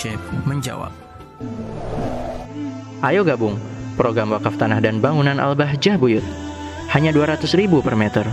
Syekh 0.00 0.24
menjawab. 0.48 0.88
Ayo 3.04 3.20
gabung 3.20 3.60
program 4.00 4.32
wakaf 4.32 4.56
tanah 4.56 4.80
dan 4.80 4.96
bangunan 4.96 5.36
Al-Bahjah 5.36 6.00
Buyut. 6.00 6.24
Hanya 6.96 7.12
200 7.12 7.44
ribu 7.52 7.84
per 7.84 8.00
meter. 8.00 8.24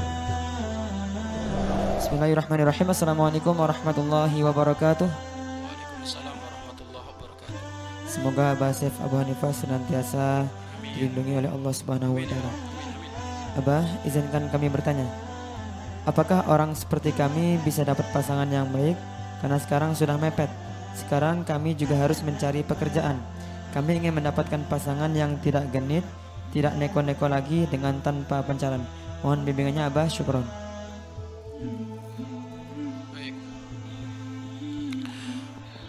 Bismillahirrahmanirrahim. 2.00 2.88
Assalamualaikum 2.88 3.52
warahmatullahi 3.52 4.40
wabarakatuh. 4.48 5.12
Waalaikumsalam 5.12 6.36
warahmatullahi 6.40 7.08
wabarakatuh. 7.12 7.60
Semoga 8.08 8.56
Abah 8.56 8.72
Saif 8.72 8.96
Abu 9.04 9.20
Hanifah 9.20 9.52
senantiasa 9.52 10.48
dilindungi 10.96 11.36
oleh 11.36 11.52
Allah 11.52 11.74
Subhanahu 11.76 12.16
wa 12.16 12.24
taala. 12.24 12.52
Abah, 13.60 13.84
izinkan 14.08 14.48
kami 14.48 14.72
bertanya. 14.72 15.04
Apakah 16.08 16.48
orang 16.48 16.72
seperti 16.80 17.12
kami 17.12 17.60
bisa 17.68 17.84
dapat 17.84 18.08
pasangan 18.16 18.48
yang 18.48 18.72
baik? 18.72 18.96
Karena 19.44 19.60
sekarang 19.60 19.92
sudah 19.92 20.16
mepet. 20.16 20.48
Sekarang 20.98 21.46
kami 21.46 21.78
juga 21.78 22.02
harus 22.02 22.26
mencari 22.26 22.66
pekerjaan. 22.66 23.22
Kami 23.70 24.02
ingin 24.02 24.18
mendapatkan 24.18 24.66
pasangan 24.66 25.14
yang 25.14 25.38
tidak 25.46 25.70
genit, 25.70 26.02
tidak 26.50 26.74
neko-neko 26.74 27.30
lagi 27.30 27.70
dengan 27.70 28.02
tanpa 28.02 28.42
pencarian. 28.42 28.82
Mohon 29.22 29.46
bimbingannya 29.46 29.86
Abah, 29.86 30.10
syukron. 30.10 30.46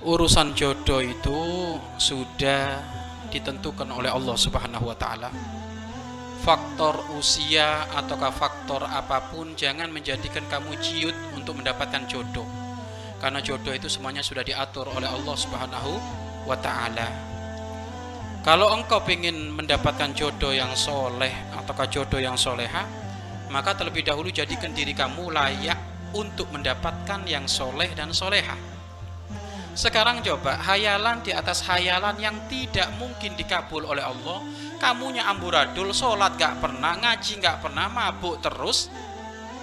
Urusan 0.04 0.56
jodoh 0.56 1.04
itu 1.04 1.40
sudah 2.00 2.80
ditentukan 3.28 3.88
oleh 3.92 4.08
Allah 4.08 4.36
Subhanahu 4.36 4.88
wa 4.88 4.96
taala. 4.96 5.28
Faktor 6.40 6.96
usia 7.20 7.84
ataukah 7.92 8.32
faktor 8.32 8.88
apa 8.88 9.28
pun 9.28 9.52
jangan 9.52 9.92
menjadikan 9.92 10.48
kamu 10.48 10.80
ciut 10.80 11.12
untuk 11.36 11.60
mendapatkan 11.60 12.08
jodoh. 12.08 12.48
Karena 13.18 13.42
jodoh 13.42 13.74
itu 13.74 13.90
semuanya 13.90 14.22
sudah 14.22 14.46
diatur 14.46 14.86
oleh 14.94 15.10
Allah 15.10 15.36
Subhanahu 15.36 15.92
wa 16.46 16.56
taala. 16.58 17.08
Kalau 18.46 18.70
engkau 18.72 19.02
ingin 19.10 19.52
mendapatkan 19.52 20.14
jodoh 20.14 20.54
yang 20.54 20.72
soleh 20.78 21.34
ataukah 21.52 21.90
jodoh 21.90 22.22
yang 22.22 22.38
soleha, 22.38 22.86
maka 23.50 23.74
terlebih 23.74 24.06
dahulu 24.06 24.30
jadikan 24.30 24.70
diri 24.70 24.94
kamu 24.94 25.34
layak 25.34 25.76
untuk 26.14 26.48
mendapatkan 26.54 27.26
yang 27.26 27.44
soleh 27.44 27.90
dan 27.92 28.14
soleha. 28.14 28.56
Sekarang 29.78 30.22
coba 30.26 30.58
hayalan 30.58 31.22
di 31.22 31.30
atas 31.30 31.62
hayalan 31.62 32.18
yang 32.18 32.34
tidak 32.50 32.90
mungkin 32.98 33.38
dikabul 33.38 33.86
oleh 33.86 34.02
Allah. 34.02 34.42
Kamunya 34.78 35.26
amburadul, 35.26 35.90
sholat 35.94 36.34
gak 36.38 36.58
pernah, 36.62 36.94
ngaji 36.98 37.42
gak 37.42 37.62
pernah, 37.62 37.90
mabuk 37.90 38.38
terus, 38.42 38.90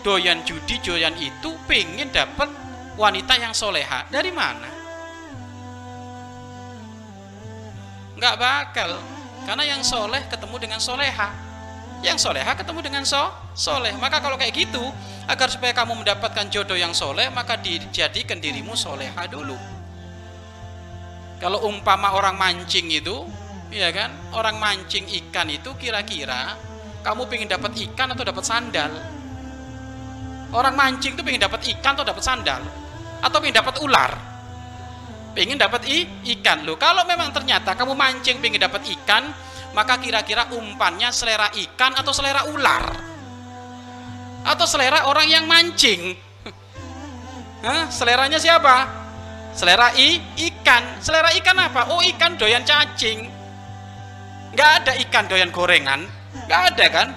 doyan 0.04 0.44
judi, 0.44 0.80
doyan 0.84 1.16
itu, 1.20 1.56
pengen 1.68 2.12
dapat 2.12 2.48
wanita 2.96 3.36
yang 3.40 3.52
soleha. 3.52 4.08
Dari 4.12 4.32
mana? 4.32 4.70
Gak 8.16 8.36
bakal, 8.40 8.96
karena 9.44 9.64
yang 9.76 9.84
soleh 9.84 10.24
ketemu 10.32 10.56
dengan 10.56 10.80
soleha. 10.80 11.30
Yang 12.00 12.28
soleha 12.28 12.52
ketemu 12.56 12.80
dengan 12.80 13.04
so, 13.04 13.32
soleh. 13.56 13.92
Maka 14.00 14.24
kalau 14.24 14.40
kayak 14.40 14.56
gitu, 14.56 14.84
agar 15.28 15.52
supaya 15.52 15.76
kamu 15.76 16.00
mendapatkan 16.04 16.48
jodoh 16.48 16.78
yang 16.80 16.96
soleh, 16.96 17.28
maka 17.32 17.60
dijadikan 17.60 18.40
dirimu 18.40 18.78
soleha 18.78 19.28
dulu. 19.28 19.58
Kalau 21.44 21.68
umpama 21.68 22.16
orang 22.16 22.40
mancing 22.40 22.88
itu, 22.88 23.28
ya 23.68 23.92
kan, 23.92 24.14
orang 24.32 24.56
mancing 24.56 25.04
ikan 25.24 25.52
itu 25.52 25.76
kira-kira 25.76 26.56
kamu 27.04 27.28
pengen 27.28 27.50
dapat 27.52 27.76
ikan 27.76 28.16
atau 28.16 28.24
dapat 28.24 28.44
sandal? 28.48 28.92
Orang 30.56 30.74
mancing 30.80 31.20
itu 31.20 31.22
pengen 31.22 31.44
dapat 31.44 31.68
ikan 31.76 31.94
atau 32.00 32.08
dapat 32.08 32.24
sandal? 32.24 32.85
Atau 33.26 33.42
pengen 33.42 33.58
dapat 33.58 33.82
ular? 33.82 34.12
Pengen 35.34 35.58
dapat 35.58 35.90
i, 35.90 36.06
ikan 36.38 36.62
loh. 36.62 36.78
Kalau 36.78 37.02
memang 37.10 37.34
ternyata 37.34 37.74
kamu 37.74 37.98
mancing 37.98 38.38
pengen 38.38 38.62
dapat 38.62 38.86
ikan, 38.86 39.34
maka 39.74 39.98
kira-kira 39.98 40.48
umpannya 40.54 41.10
selera 41.10 41.50
ikan 41.50 41.98
atau 41.98 42.14
selera 42.14 42.46
ular? 42.48 42.86
Atau 44.46 44.70
selera 44.70 45.10
orang 45.10 45.26
yang 45.26 45.50
mancing? 45.50 46.14
Hah? 47.66 47.90
Seleranya 47.90 48.38
siapa? 48.38 48.88
Selera 49.58 49.90
i, 49.98 50.22
ikan. 50.52 51.02
Selera 51.02 51.34
ikan 51.42 51.58
apa? 51.58 51.90
Oh 51.90 52.00
ikan 52.06 52.38
doyan 52.38 52.62
cacing. 52.62 53.26
Nggak 54.56 54.72
ada 54.84 54.92
ikan 55.04 55.26
doyan 55.28 55.52
gorengan. 55.52 56.06
Nggak 56.48 56.62
ada 56.72 56.86
kan? 56.88 57.08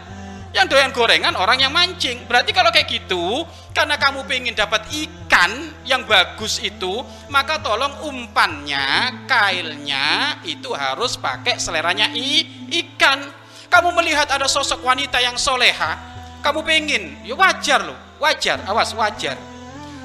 Yang 0.56 0.66
doyan 0.72 0.90
gorengan 0.90 1.34
orang 1.38 1.62
yang 1.62 1.70
mancing. 1.70 2.26
Berarti 2.26 2.50
kalau 2.50 2.74
kayak 2.74 2.90
gitu, 2.90 3.46
karena 3.76 3.94
kamu 4.00 4.26
pengen 4.26 4.54
dapat 4.56 4.88
ikan 4.90 5.72
yang 5.86 6.02
bagus 6.08 6.58
itu, 6.60 7.04
maka 7.30 7.62
tolong 7.62 8.08
umpannya, 8.08 9.24
kailnya 9.28 10.38
itu 10.44 10.72
harus 10.74 11.14
pakai 11.20 11.60
seleranya 11.60 12.10
i, 12.12 12.44
ikan. 12.68 13.22
Kamu 13.68 13.92
melihat 13.92 14.28
ada 14.32 14.48
sosok 14.48 14.80
wanita 14.80 15.20
yang 15.20 15.36
soleha, 15.36 15.96
kamu 16.40 16.64
pengen, 16.64 17.02
ya 17.22 17.36
wajar 17.36 17.84
loh, 17.84 17.98
wajar, 18.18 18.64
awas 18.64 18.96
wajar 18.96 19.36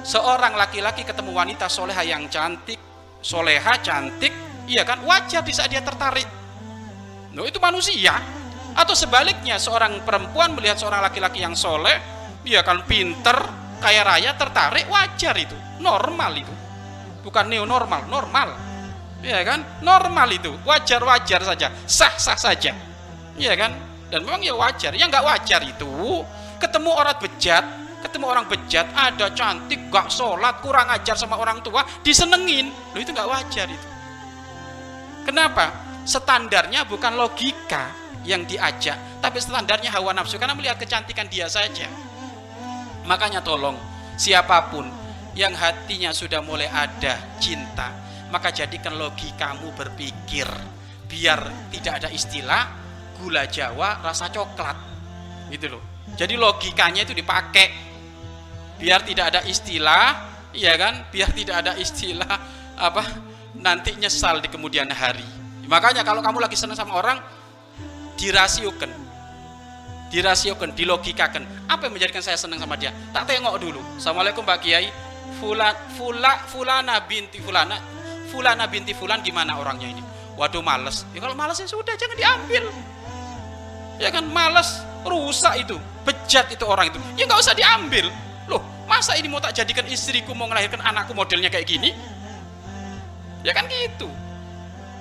seorang 0.04 0.54
laki-laki 0.60 1.08
ketemu 1.08 1.32
wanita 1.32 1.72
soleha 1.72 2.04
yang 2.04 2.28
cantik, 2.28 2.78
soleha 3.24 3.80
cantik, 3.80 4.36
iya 4.68 4.84
kan 4.84 5.00
wajar 5.08 5.42
di 5.42 5.56
saat 5.56 5.72
dia 5.72 5.80
tertarik. 5.80 6.28
No 7.34 7.48
itu 7.48 7.58
manusia. 7.58 8.20
Atau 8.74 8.94
sebaliknya 8.94 9.58
seorang 9.58 10.04
perempuan 10.04 10.54
melihat 10.54 10.78
seorang 10.78 11.02
laki-laki 11.02 11.42
yang 11.42 11.56
soleh, 11.58 11.98
iya 12.44 12.62
kan 12.64 12.84
pinter, 12.88 13.36
kaya 13.80 14.04
raya, 14.04 14.36
tertarik, 14.36 14.88
wajar 14.88 15.36
itu, 15.36 15.56
normal 15.80 16.32
itu. 16.38 16.54
Bukan 17.24 17.48
neo 17.48 17.64
normal, 17.64 18.08
normal. 18.12 18.50
Iya 19.24 19.40
kan? 19.48 19.80
Normal 19.80 20.28
itu, 20.36 20.52
wajar-wajar 20.68 21.40
saja, 21.48 21.72
sah-sah 21.88 22.36
saja. 22.36 22.76
Iya 23.40 23.56
kan? 23.56 23.72
Dan 24.12 24.28
memang 24.28 24.44
ya 24.44 24.54
wajar. 24.54 24.92
Yang 24.94 25.16
nggak 25.16 25.26
wajar 25.26 25.62
itu 25.64 26.22
ketemu 26.60 26.92
orang 26.92 27.18
bejat, 27.18 27.66
ketemu 28.04 28.26
orang 28.28 28.46
bejat 28.52 28.92
ada 28.92 29.32
cantik 29.32 29.88
gak 29.88 30.12
sholat 30.12 30.60
kurang 30.60 30.92
ajar 30.92 31.16
sama 31.16 31.40
orang 31.40 31.64
tua 31.64 31.88
disenengin 32.04 32.68
lo 32.92 33.00
itu 33.00 33.16
gak 33.16 33.32
wajar 33.32 33.72
itu 33.72 33.88
kenapa 35.24 35.72
standarnya 36.04 36.84
bukan 36.84 37.16
logika 37.16 37.96
yang 38.28 38.44
diajak 38.44 39.00
tapi 39.24 39.40
standarnya 39.40 39.88
hawa 39.96 40.12
nafsu 40.12 40.36
karena 40.36 40.52
melihat 40.52 40.76
kecantikan 40.76 41.32
dia 41.32 41.48
saja 41.48 41.88
makanya 43.06 43.44
tolong 43.44 43.76
siapa 44.16 44.72
pun 44.72 44.88
yang 45.34 45.54
hatinya 45.58 46.14
sudah 46.14 46.40
mulai 46.46 46.70
ada 46.70 47.18
cinta 47.42 48.04
maka 48.34 48.50
jadikan 48.50 48.98
logikamu 48.98 49.70
berpikir. 49.78 50.50
Biar 51.06 51.70
tidak 51.70 52.02
ada 52.02 52.10
istilah 52.10 52.64
gula 53.22 53.46
jawa 53.46 54.02
rasa 54.02 54.34
coklat. 54.34 54.74
Gitu 55.54 55.70
loh. 55.70 56.02
Jadi 56.18 56.34
logikanya 56.34 57.06
itu 57.06 57.14
dipakai. 57.14 57.70
Biar 58.82 59.06
tidak 59.06 59.30
ada 59.30 59.46
istilah 59.46 60.34
ya 60.58 60.74
kan? 60.82 61.06
Biar 61.14 61.30
tidak 61.30 61.62
ada 61.62 61.78
istilah 61.78 62.34
apa 62.74 63.06
nanti 63.62 63.94
nyesal 64.02 64.42
di 64.42 64.50
kemudian 64.50 64.90
hari. 64.90 65.30
Makanya 65.70 66.02
kalau 66.02 66.26
kamu 66.26 66.42
lagi 66.42 66.58
senang 66.58 66.76
sama 66.76 66.98
orang 66.98 67.22
dirasiokan 68.18 68.90
dirasiokan 70.14 70.78
dilogikakan. 70.78 71.42
Apa 71.66 71.90
yang 71.90 71.98
menjadikan 71.98 72.22
saya 72.22 72.38
senang 72.38 72.62
sama 72.62 72.78
dia? 72.78 72.94
Tak 73.10 73.26
tengok 73.26 73.58
dulu. 73.58 73.82
Assalamualaikum 73.98 74.46
mbak 74.46 74.62
kiai. 74.62 74.94
Fulan 75.42 75.74
fula 75.98 76.46
fulana 76.54 77.02
binti 77.10 77.42
fulana. 77.42 77.82
Fulana 78.30 78.70
binti 78.70 78.94
fulan 78.94 79.26
gimana 79.26 79.58
orangnya 79.58 79.90
ini? 79.90 80.06
Waduh 80.38 80.62
males. 80.62 81.10
Ya 81.18 81.20
kalau 81.26 81.34
males 81.34 81.58
ya 81.58 81.66
sudah 81.66 81.98
jangan 81.98 82.14
diambil. 82.14 82.70
Ya 83.98 84.14
kan 84.14 84.30
males. 84.30 84.86
Rusak 85.02 85.66
itu. 85.66 85.76
Bejat 86.06 86.48
itu 86.54 86.64
orang 86.64 86.94
itu. 86.94 87.02
Ya 87.18 87.26
nggak 87.26 87.42
usah 87.42 87.58
diambil. 87.58 88.14
Loh 88.46 88.62
masa 88.86 89.18
ini 89.18 89.26
mau 89.26 89.42
tak 89.42 89.58
jadikan 89.58 89.90
istriku 89.90 90.38
mau 90.38 90.46
melahirkan 90.46 90.78
anakku 90.86 91.18
modelnya 91.18 91.50
kayak 91.50 91.66
gini? 91.66 91.90
Ya 93.42 93.52
kan 93.52 93.66
gitu. 93.66 94.08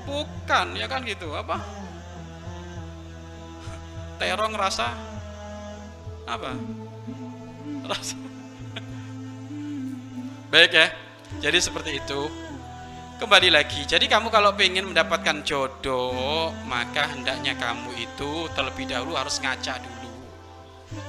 Bukan 0.08 0.80
ya 0.80 0.88
kan 0.88 1.04
gitu. 1.04 1.36
Apa 1.36 1.81
terong 4.30 4.54
rasa 4.54 4.94
apa? 6.22 6.54
Rasa 7.82 8.14
baik 10.52 10.70
ya 10.70 10.86
jadi 11.40 11.58
seperti 11.58 11.98
itu. 11.98 12.20
Kembali 13.18 13.54
lagi 13.54 13.86
jadi 13.86 14.02
kamu 14.10 14.34
kalau 14.34 14.54
ingin 14.58 14.90
mendapatkan 14.90 15.46
jodoh 15.46 16.50
maka 16.66 17.06
hendaknya 17.10 17.54
kamu 17.54 17.94
itu 17.98 18.50
terlebih 18.54 18.90
dahulu 18.90 19.18
harus 19.18 19.38
ngaca 19.38 19.78
dulu. 19.78 20.10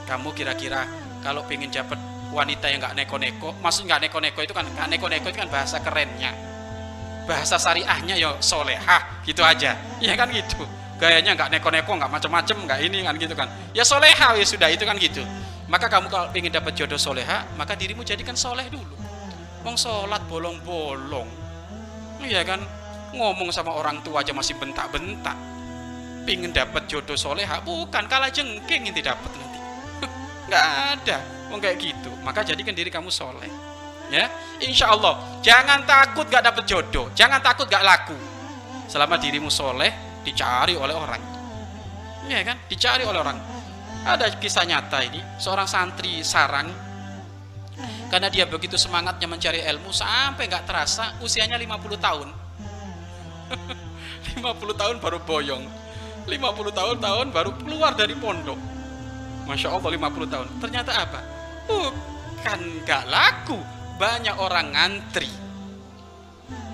Kamu 0.09 0.29
kira-kira 0.33 0.85
kalau 1.25 1.45
ingin 1.49 1.73
dapat 1.73 1.97
wanita 2.33 2.69
yang 2.69 2.81
nggak 2.81 2.97
neko-neko 3.05 3.53
maksud 3.61 3.85
nggak 3.85 4.09
neko-neko 4.09 4.41
itu 4.45 4.53
kan 4.53 4.65
nggak 4.65 4.87
neko-neko 4.93 5.27
itu 5.29 5.39
kan 5.41 5.49
bahasa 5.49 5.81
kerennya. 5.81 6.31
Bahasa 7.25 7.57
syariahnya 7.57 8.15
ya 8.19 8.37
solehah 8.41 9.25
gitu 9.25 9.41
aja. 9.41 9.73
Iya 10.01 10.13
kan 10.13 10.29
gitu 10.29 10.82
gayanya 11.03 11.35
nggak 11.35 11.51
neko-neko 11.51 11.91
nggak 11.99 12.07
macem-macem 12.07 12.57
nggak 12.63 12.79
ini 12.79 13.03
kan 13.03 13.19
gitu 13.19 13.35
kan. 13.35 13.51
Ya 13.75 13.83
soleha 13.83 14.39
ya 14.39 14.45
sudah 14.47 14.71
itu 14.71 14.87
kan 14.87 14.95
gitu. 14.95 15.19
Maka 15.67 15.91
kamu 15.91 16.07
kalau 16.07 16.31
ingin 16.31 16.47
dapat 16.55 16.79
jodoh 16.79 16.95
soleha 16.95 17.43
maka 17.59 17.75
dirimu 17.75 18.07
jadikan 18.07 18.39
soleh 18.39 18.71
dulu. 18.71 18.95
Wong 19.67 19.75
sholat 19.75 20.23
bolong-bolong. 20.31 21.27
Iya 22.23 22.47
kan? 22.47 22.63
Ngomong 23.11 23.51
sama 23.51 23.75
orang 23.75 23.99
tua 23.99 24.23
aja 24.23 24.31
masih 24.31 24.55
bentak-bentak. 24.55 25.35
Pingin 26.23 26.55
dapat 26.55 26.87
jodoh 26.87 27.19
soleha 27.19 27.59
bukan 27.67 28.07
kalah 28.07 28.31
jengking 28.31 28.87
inti 28.87 29.03
dapat 29.03 29.27
nanti. 29.35 29.59
Nggak 30.47 30.65
ada. 30.95 31.17
Mau 31.51 31.59
kayak 31.59 31.83
gitu. 31.83 32.11
Maka 32.23 32.47
jadikan 32.47 32.71
diri 32.71 32.87
kamu 32.87 33.11
soleh. 33.11 33.51
Ya? 34.07 34.31
Insya 34.63 34.95
Allah. 34.95 35.19
Jangan 35.43 35.83
takut 35.83 36.31
gak 36.31 36.47
dapat 36.47 36.63
jodoh. 36.63 37.11
Jangan 37.11 37.43
takut 37.43 37.67
gak 37.67 37.83
laku. 37.83 38.15
Selama 38.87 39.19
dirimu 39.19 39.51
soleh 39.51 40.12
dicari 40.23 40.73
oleh 40.73 40.95
orang. 40.95 41.21
Ya 42.31 42.39
kan? 42.47 42.57
Dicari 42.71 43.03
oleh 43.03 43.19
orang. 43.19 43.37
Ada 44.03 44.39
kisah 44.39 44.63
nyata 44.63 45.03
ini. 45.03 45.19
Seorang 45.37 45.67
santri 45.67 46.23
sarang. 46.23 46.71
Karena 48.07 48.29
dia 48.29 48.45
begitu 48.47 48.77
semangatnya 48.77 49.25
mencari 49.25 49.59
ilmu 49.65 49.89
sampai 49.89 50.45
nggak 50.47 50.63
terasa 50.63 51.17
usianya 51.19 51.59
50 51.59 51.99
tahun. 51.99 52.27
50 54.39 54.81
tahun 54.81 54.95
baru 55.03 55.19
boyong. 55.23 55.65
50 56.23 56.79
tahun 56.79 56.97
tahun 57.03 57.27
baru 57.35 57.51
keluar 57.59 57.91
dari 57.97 58.15
pondok. 58.15 58.59
Masya 59.43 59.75
Allah 59.75 59.91
50 59.91 60.33
tahun. 60.33 60.47
Ternyata 60.63 60.91
apa? 60.95 61.19
Bukan 61.67 62.59
nggak 62.85 63.03
laku. 63.11 63.59
Banyak 63.99 64.35
orang 64.39 64.73
ngantri 64.73 65.42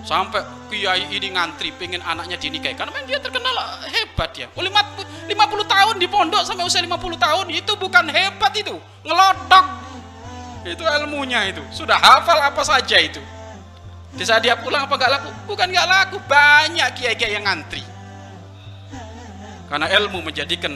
sampai 0.04 0.42
kiai 0.72 1.10
ini 1.12 1.34
ngantri 1.34 1.74
pengen 1.76 2.00
anaknya 2.04 2.40
dinikahi. 2.40 2.76
Karena 2.76 2.92
memang 2.94 3.10
dia 3.10 3.20
terkenal 3.20 3.56
hebat 3.90 4.32
ya 4.36 4.48
oh, 4.54 4.64
50, 4.64 5.32
50 5.32 5.74
tahun 5.74 5.96
di 6.00 6.08
pondok 6.08 6.44
sampai 6.46 6.64
usia 6.66 6.82
50 6.84 6.98
tahun 6.98 7.46
itu 7.52 7.72
bukan 7.76 8.06
hebat 8.10 8.54
itu. 8.56 8.76
Ngelodok 9.04 9.66
itu 10.68 10.84
ilmunya 10.84 11.50
itu. 11.50 11.64
Sudah 11.72 11.96
hafal 11.96 12.40
apa 12.44 12.62
saja 12.66 13.00
itu. 13.00 13.22
Di 14.10 14.26
saat 14.26 14.42
dia 14.42 14.58
pulang 14.58 14.90
apa 14.90 14.96
gak 14.98 15.12
laku? 15.12 15.30
Bukan 15.48 15.70
gak 15.70 15.88
laku. 15.88 16.18
Banyak 16.26 16.88
kiai-kiai 16.98 17.38
yang 17.38 17.46
ngantri. 17.46 17.82
Karena 19.70 19.86
ilmu 19.86 20.26
menjadikan 20.26 20.74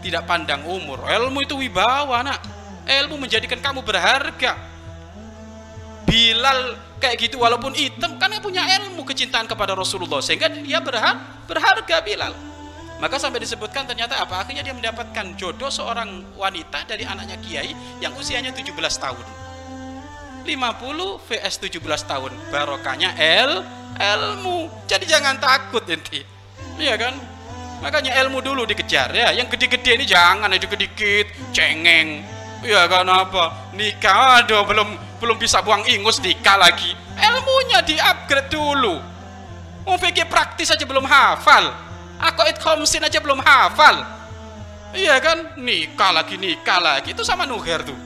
tidak 0.00 0.24
pandang 0.24 0.64
umur. 0.64 1.04
Ilmu 1.04 1.44
itu 1.44 1.60
wibawa 1.60 2.24
nak. 2.24 2.40
Ilmu 2.88 3.20
menjadikan 3.20 3.60
kamu 3.60 3.84
berharga. 3.84 4.56
Bilal 6.08 6.89
kayak 7.00 7.16
gitu 7.16 7.40
walaupun 7.40 7.72
hitam 7.72 8.20
kan 8.20 8.30
punya 8.44 8.62
ilmu 8.80 9.02
kecintaan 9.08 9.48
kepada 9.48 9.72
Rasulullah 9.72 10.20
sehingga 10.20 10.52
dia 10.52 10.78
berharga, 10.78 11.48
berharga 11.48 11.96
Bilal 12.04 12.34
maka 13.00 13.16
sampai 13.16 13.40
disebutkan 13.40 13.88
ternyata 13.88 14.20
apa? 14.20 14.44
Akhirnya 14.44 14.60
dia 14.60 14.76
mendapatkan 14.76 15.32
jodoh 15.40 15.72
seorang 15.72 16.20
wanita 16.36 16.84
dari 16.84 17.08
anaknya 17.08 17.40
kiai 17.40 17.72
yang 18.04 18.12
usianya 18.12 18.52
17 18.52 18.76
tahun. 18.76 19.24
50 20.44 20.52
vs 21.24 21.54
17 21.64 21.80
tahun. 22.04 22.32
Barokahnya 22.52 23.16
el 23.16 23.64
ilmu. 23.96 24.68
Jadi 24.84 25.08
jangan 25.08 25.40
takut 25.40 25.80
nanti. 25.88 26.20
Iya 26.76 27.00
kan? 27.00 27.16
Makanya 27.80 28.20
ilmu 28.20 28.44
dulu 28.44 28.68
dikejar 28.68 29.16
ya. 29.16 29.32
Yang 29.32 29.56
gede-gede 29.56 29.96
ini 29.96 30.04
jangan 30.04 30.52
itu 30.52 30.68
dikit 30.68 31.32
cengeng. 31.56 32.20
Iya 32.60 32.84
kan 32.92 33.08
apa? 33.08 33.72
Nikah 33.72 34.44
aduh 34.44 34.68
belum 34.68 34.88
belum 35.16 35.36
bisa 35.40 35.64
buang 35.64 35.84
ingus 35.88 36.20
nikah 36.20 36.60
lagi. 36.60 36.92
Ilmunya 37.16 37.80
di-upgrade 37.84 38.52
dulu. 38.52 39.00
Mau 39.88 39.96
pikir 39.96 40.28
praktis 40.28 40.68
aja 40.68 40.84
belum 40.84 41.08
hafal. 41.08 41.72
It 42.20 42.60
khomsin 42.60 43.00
aja 43.00 43.16
belum 43.16 43.40
hafal. 43.40 44.04
Iya 44.92 45.16
kan? 45.24 45.56
Nikah 45.56 46.10
lagi 46.12 46.36
nikah 46.36 46.80
lagi. 46.80 47.16
Itu 47.16 47.24
sama 47.24 47.48
nuher 47.48 47.80
tuh. 47.80 47.96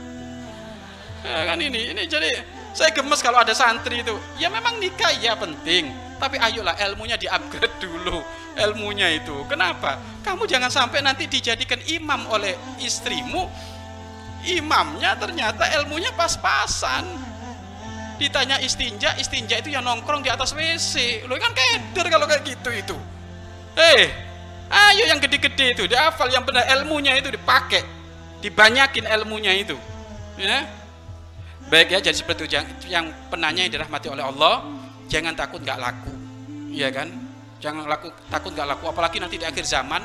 Ya 1.25 1.51
kan 1.51 1.59
ini 1.59 1.91
ini 1.97 2.05
jadi 2.05 2.45
saya 2.77 2.95
gemes 2.95 3.19
kalau 3.19 3.43
ada 3.43 3.55
santri 3.57 4.07
itu. 4.07 4.15
Ya 4.39 4.47
memang 4.55 4.79
nikah 4.79 5.11
ya 5.19 5.35
penting. 5.35 5.91
Tapi 6.23 6.39
ayolah 6.39 6.79
ilmunya 6.79 7.19
di 7.19 7.27
upgrade 7.27 7.75
dulu. 7.85 8.23
Ilmunya 8.55 9.19
itu. 9.19 9.35
Kenapa? 9.51 9.99
Kamu 10.23 10.47
jangan 10.47 10.71
sampai 10.71 11.03
nanti 11.03 11.27
dijadikan 11.27 11.83
imam 11.91 12.23
oleh 12.31 12.55
istrimu 12.79 13.51
imamnya 14.45 15.17
ternyata 15.17 15.65
ilmunya 15.81 16.13
pas-pasan 16.13 17.05
ditanya 18.21 18.63
istinja 18.63 19.17
istinja 19.19 19.59
itu 19.59 19.75
yang 19.75 19.83
nongkrong 19.83 20.23
di 20.23 20.31
atas 20.31 20.55
WC 20.55 21.27
lo 21.27 21.35
kan 21.41 21.51
keder 21.51 22.07
kalau 22.13 22.31
kayak 22.31 22.47
gitu 22.47 22.71
itu 22.71 22.97
Eh, 23.75 24.07
ayo 24.71 25.03
yang 25.11 25.19
gede-gede 25.19 25.75
itu, 25.75 25.85
dihafal 25.91 26.31
yang 26.31 26.47
benar 26.47 26.63
ilmunya 26.79 27.19
itu 27.19 27.27
dipakai, 27.35 27.83
dibanyakin 28.39 29.11
ilmunya 29.11 29.51
itu. 29.51 29.75
Ya. 30.39 30.63
Baik 31.67 31.91
ya, 31.91 31.99
jadi 31.99 32.15
seperti 32.15 32.47
itu 32.47 32.55
yang, 32.55 32.67
yang 32.87 33.07
penanya 33.35 33.67
yang 33.67 33.73
dirahmati 33.75 34.07
oleh 34.07 34.23
Allah, 34.23 34.63
jangan 35.11 35.35
takut 35.35 35.59
nggak 35.59 35.79
laku, 35.81 36.13
ya 36.71 36.93
kan? 36.95 37.11
Jangan 37.59 37.89
laku, 37.89 38.15
takut 38.31 38.55
nggak 38.55 38.69
laku, 38.79 38.85
apalagi 38.95 39.19
nanti 39.19 39.43
di 39.43 39.47
akhir 39.47 39.67
zaman. 39.67 40.03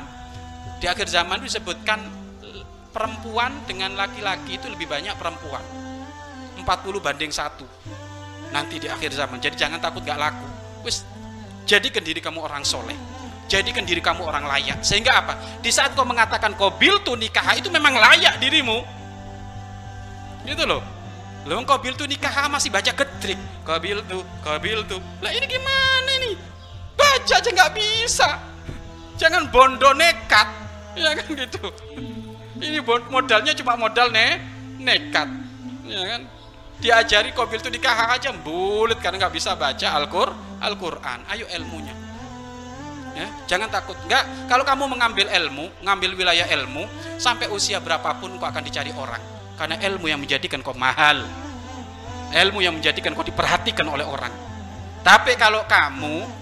Di 0.82 0.88
akhir 0.88 1.06
zaman 1.12 1.44
disebutkan 1.44 2.00
perempuan 2.90 3.54
dengan 3.64 3.94
laki-laki 3.94 4.58
itu 4.58 4.66
lebih 4.66 4.90
banyak 4.90 5.14
perempuan. 5.16 5.62
40 6.58 7.00
banding 7.00 7.32
satu. 7.32 7.64
Nanti 8.50 8.82
di 8.82 8.90
akhir 8.90 9.14
zaman. 9.14 9.38
Jadi 9.38 9.56
jangan 9.56 9.78
takut 9.80 10.02
nggak 10.02 10.18
laku. 10.18 10.46
Wis 10.84 11.06
jadikan 11.64 12.02
diri 12.02 12.18
kamu 12.18 12.42
orang 12.42 12.66
soleh. 12.66 12.98
Jadikan 13.50 13.82
diri 13.82 13.98
kamu 13.98 14.22
orang 14.26 14.46
layak. 14.46 14.82
Sehingga 14.82 15.24
apa? 15.24 15.34
Di 15.58 15.70
saat 15.74 15.94
kau 15.98 16.06
mengatakan 16.06 16.54
kau 16.54 16.70
bil 16.74 17.02
tu 17.02 17.18
nikah 17.18 17.46
itu 17.58 17.66
memang 17.70 17.94
layak 17.98 18.38
dirimu. 18.38 18.82
Gitu 20.46 20.62
loh. 20.66 20.82
Lo 21.48 21.56
kau 21.64 21.80
bil 21.80 21.96
tu 21.96 22.04
nikah 22.06 22.46
masih 22.46 22.70
baca 22.70 22.92
getrik. 22.94 23.38
Kau 23.66 23.78
bil 23.78 24.02
tu 24.06 24.22
kau 24.42 24.58
bil 24.60 24.86
tu. 24.86 24.98
Lah 25.22 25.32
ini 25.34 25.46
gimana 25.46 26.10
ini? 26.22 26.32
Baca 26.94 27.34
aja 27.38 27.50
nggak 27.50 27.72
bisa. 27.74 28.28
Jangan 29.18 29.50
bondo 29.50 29.90
nekat. 29.94 30.46
Ya 30.98 31.14
kan 31.14 31.26
gitu 31.38 31.70
ini 32.60 32.78
modalnya 32.84 33.52
cuma 33.56 33.74
modal 33.74 34.12
ne 34.12 34.40
nekat. 34.80 35.28
Ya 35.88 36.02
kan? 36.06 36.22
Diajari 36.80 37.36
kau 37.36 37.44
bil 37.44 37.60
tu 37.60 37.68
nikah 37.68 38.16
aja 38.16 38.32
bulit 38.32 38.96
karena 39.04 39.20
nggak 39.20 39.34
bisa 39.36 39.52
baca 39.52 39.88
Al-Qur 40.00 40.32
Al-Quran. 40.60 41.28
Ayo 41.28 41.44
ilmunya. 41.52 41.92
Ya, 43.12 43.26
jangan 43.44 43.68
takut. 43.68 43.98
Enggak 44.06 44.24
kalau 44.48 44.64
kamu 44.64 44.88
mengambil 44.88 45.26
ilmu 45.28 45.68
ngambil 45.84 46.10
wilayah 46.16 46.46
ilmu 46.48 46.88
sampai 47.20 47.52
usia 47.52 47.82
berapapun 47.82 48.32
kau 48.40 48.48
akan 48.48 48.64
dicari 48.64 48.94
orang. 48.96 49.20
Karena 49.60 49.76
ilmu 49.76 50.08
yang 50.08 50.20
menjadikan 50.22 50.64
kau 50.64 50.72
mahal. 50.72 51.20
Ilmu 52.32 52.64
yang 52.64 52.78
menjadikan 52.78 53.12
kau 53.12 53.26
diperhatikan 53.26 53.84
oleh 53.84 54.06
orang. 54.08 54.32
Tapi 55.04 55.36
kalau 55.36 55.68
kamu 55.68 56.40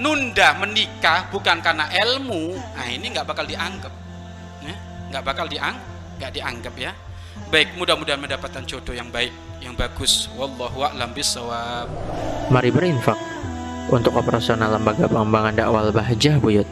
nunda 0.00 0.56
menikah 0.56 1.28
bukan 1.28 1.60
karena 1.60 1.92
ilmu 1.92 2.56
nah 2.56 2.88
ini 2.88 3.12
nggak 3.12 3.28
bakal 3.28 3.44
dianggap 3.44 3.92
nggak 5.10 5.22
bakal 5.26 5.46
diang 5.50 5.76
nggak 6.16 6.30
dianggap 6.32 6.74
ya. 6.78 6.92
Baik 7.50 7.74
mudah-mudahan 7.74 8.22
mendapatkan 8.22 8.62
jodoh 8.64 8.94
yang 8.94 9.10
baik 9.10 9.34
yang 9.60 9.74
bagus. 9.74 10.30
Wallahu 10.38 10.86
a'lam 10.86 11.10
bisawab 11.12 11.90
mari 12.50 12.70
berinfak 12.74 13.18
untuk 13.90 14.14
operasional 14.18 14.74
lembaga 14.74 15.06
pengembangan 15.06 15.54
dakwah 15.54 15.90
Bahjah 15.90 16.38
Buyut. 16.38 16.66